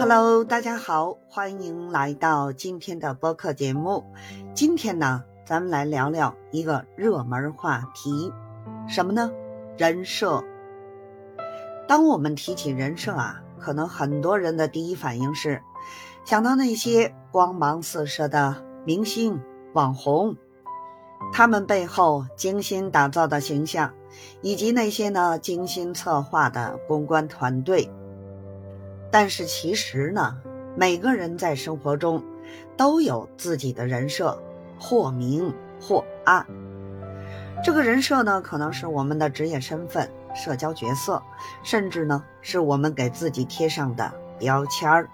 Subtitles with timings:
[0.00, 4.04] Hello，大家好，欢迎来到今天的播客节目。
[4.54, 8.32] 今天呢，咱们来聊聊一个热门话题，
[8.86, 9.32] 什么呢？
[9.76, 10.44] 人设。
[11.88, 15.60] 当我们提起人设啊，可能很多人的第一反应是
[16.24, 18.54] 想到那些光芒四射的
[18.84, 19.40] 明星、
[19.72, 20.36] 网红，
[21.32, 23.92] 他们背后精心打造的形象，
[24.42, 27.90] 以及那些呢精心策划的公关团队。
[29.10, 30.36] 但是其实呢，
[30.76, 32.22] 每个人在生活中
[32.76, 34.40] 都有自己的人设，
[34.78, 36.46] 或明或暗。
[37.64, 41.22] 这个人设呢，可能是我们的职业身份、社交角色，
[41.62, 45.08] 甚至呢是我们给自己贴上的标签儿。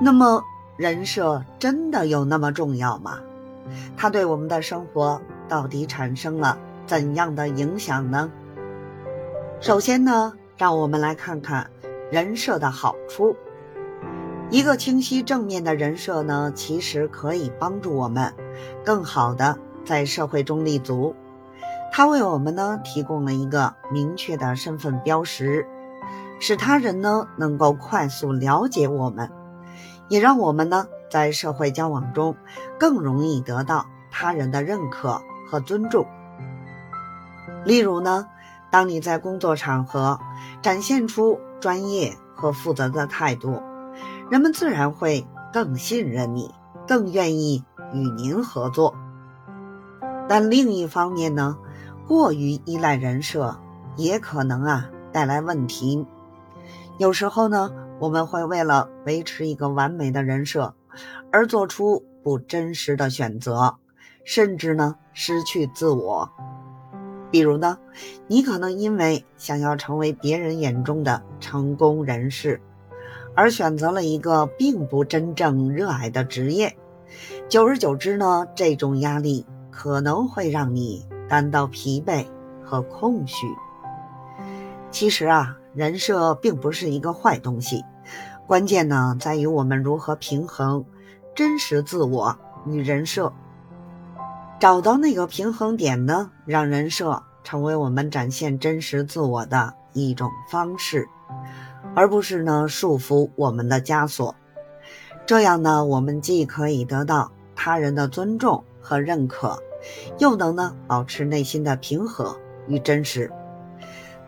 [0.00, 0.42] 那么，
[0.76, 3.18] 人设真的有那么重要吗？
[3.96, 8.30] 它对我们的生活到底产生了怎样的影响呢？
[9.60, 11.70] 首先呢，让我们来看看。
[12.12, 13.34] 人设的好处，
[14.50, 18.34] 一个清晰正面的人设呢，其实可以帮助我们
[18.84, 21.16] 更好的在社会中立足。
[21.90, 25.66] 它为我们呢提供了一个明确的身份标识，
[26.38, 29.30] 使他人呢能够快速了解我们，
[30.08, 32.36] 也让我们呢在社会交往中
[32.78, 36.06] 更容易得到他人的认可和尊重。
[37.64, 38.28] 例如呢。
[38.70, 40.18] 当你在工作场合
[40.62, 43.62] 展现出专业和负责的态度，
[44.28, 46.52] 人们自然会更信任你，
[46.88, 48.96] 更愿意与您合作。
[50.28, 51.56] 但另一方面呢，
[52.08, 53.56] 过于依赖人设
[53.96, 56.04] 也可能啊带来问题。
[56.98, 60.74] 有时候呢，我们会为了维持一个完美的人设
[61.30, 63.76] 而做出不真实的选择，
[64.24, 66.28] 甚至呢失去自我。
[67.32, 67.78] 比如呢，
[68.28, 72.60] 你可能因为想要成为别人眼中的成功人士，
[73.34, 76.76] 而选择了一个并不真正热爱的职业。
[77.48, 82.26] 久而久之呢，这种压力可能会让你感到疲惫
[82.62, 83.46] 和空虚。
[84.90, 87.82] 其实啊，人设并不是一个坏东西，
[88.46, 90.84] 关键呢在于我们如何平衡
[91.34, 93.32] 真实自我与人设。
[94.62, 101.08] 找到那个平衡点呢，让人设成为我们展现真实自我的一种方式，
[101.96, 104.36] 而不是呢束缚我们的枷锁。
[105.26, 109.60] 这样呢，我们既可以得到他人的尊重和认可，
[110.20, 113.32] 又能呢保持内心的平和与真实。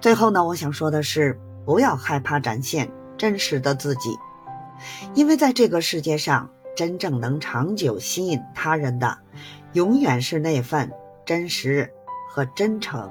[0.00, 4.10] 最后呢，我想说的是，不要害怕展现真实的自己，
[5.14, 9.18] 因为在这个世界上，真正能长久吸引他人的。
[9.74, 10.90] 永远是那份
[11.26, 11.92] 真实
[12.30, 13.10] 和真诚，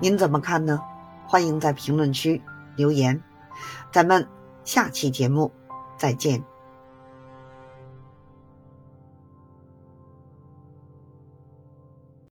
[0.00, 0.80] 您怎么看呢？
[1.28, 2.42] 欢迎在评论区
[2.74, 3.22] 留言，
[3.92, 4.26] 咱们
[4.64, 5.52] 下期节目
[5.96, 6.42] 再见。